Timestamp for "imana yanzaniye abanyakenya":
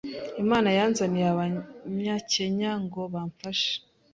0.43-2.71